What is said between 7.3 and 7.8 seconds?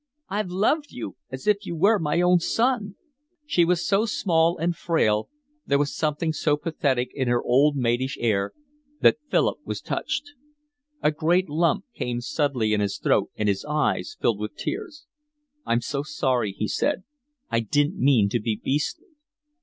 old